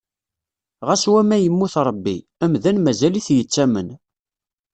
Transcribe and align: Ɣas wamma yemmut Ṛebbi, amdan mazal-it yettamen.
Ɣas 0.87 1.03
wamma 1.11 1.37
yemmut 1.39 1.75
Ṛebbi, 1.87 2.17
amdan 2.43 2.77
mazal-it 2.81 3.27
yettamen. 3.35 3.89